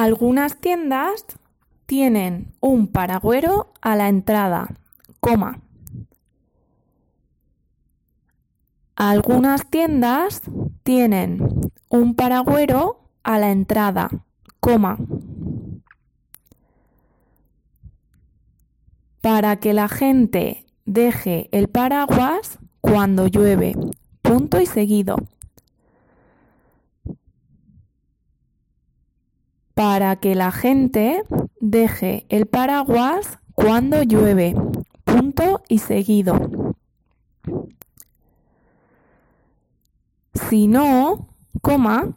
[0.00, 1.26] Algunas tiendas
[1.84, 4.74] tienen un paragüero a la entrada,
[5.20, 5.60] coma.
[8.96, 10.40] Algunas tiendas
[10.84, 14.08] tienen un paragüero a la entrada,
[14.58, 14.96] coma.
[19.20, 23.74] Para que la gente deje el paraguas cuando llueve,
[24.22, 25.16] punto y seguido.
[29.80, 31.22] Para que la gente
[31.58, 34.54] deje el paraguas cuando llueve,
[35.04, 36.74] punto y seguido.
[40.34, 41.28] Si no,
[41.62, 42.12] coma,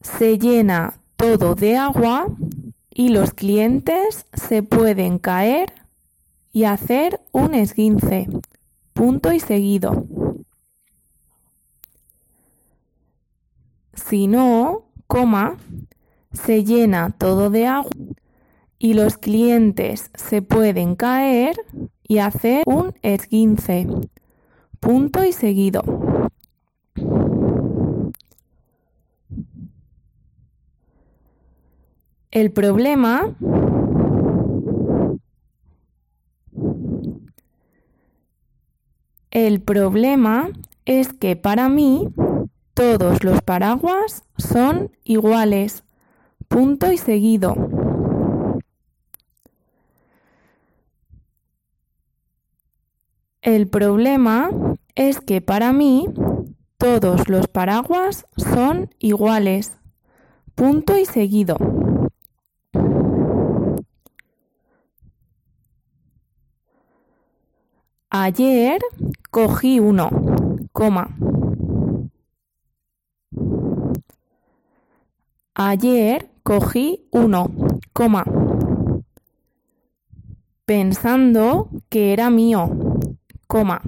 [0.00, 2.26] se llena todo de agua
[2.90, 5.72] y los clientes se pueden caer
[6.52, 8.26] y hacer un esguince.
[8.94, 10.06] Punto y seguido.
[14.12, 15.56] Si no, coma,
[16.34, 17.90] se llena todo de agua
[18.78, 21.56] y los clientes se pueden caer
[22.06, 23.86] y hacer un esguince.
[24.80, 25.82] Punto y seguido.
[32.30, 33.34] El problema
[39.30, 40.50] El problema
[40.84, 42.08] es que para mí
[42.74, 45.84] todos los paraguas son iguales.
[46.48, 47.54] Punto y seguido.
[53.42, 54.50] El problema
[54.94, 56.06] es que para mí
[56.78, 59.78] todos los paraguas son iguales.
[60.54, 61.56] Punto y seguido.
[68.10, 68.78] Ayer
[69.30, 70.10] cogí uno,
[70.72, 71.16] coma.
[75.54, 77.50] Ayer cogí uno,
[77.92, 78.24] coma.
[80.64, 82.70] Pensando que era mío,
[83.46, 83.82] coma.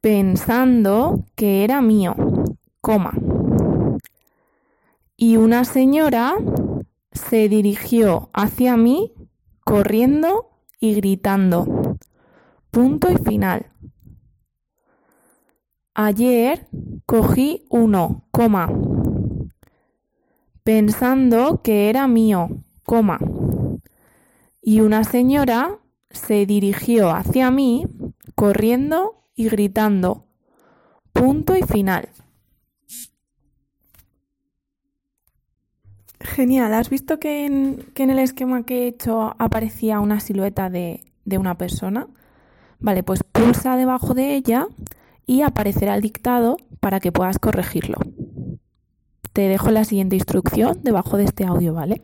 [0.00, 2.14] Pensando que era mío,
[2.80, 3.12] coma.
[5.16, 6.36] Y una señora
[7.10, 9.12] se dirigió hacia mí
[9.64, 10.48] corriendo
[10.78, 11.96] y gritando.
[12.70, 13.66] Punto y final.
[16.02, 16.66] Ayer
[17.04, 18.72] cogí uno, coma,
[20.64, 22.48] pensando que era mío,
[22.84, 23.18] coma,
[24.62, 25.76] y una señora
[26.08, 27.84] se dirigió hacia mí
[28.34, 30.24] corriendo y gritando.
[31.12, 32.08] Punto y final.
[36.18, 41.36] Genial, ¿has visto que en, el esquema que he hecho aparecía una silueta de, de
[41.36, 42.06] una persona?
[42.78, 44.66] Vale, pues pulsa debajo de ella
[45.30, 47.98] y aparecerá el dictado para que puedas corregirlo.
[49.32, 52.02] Te dejo la siguiente instrucción debajo de este audio, ¿vale?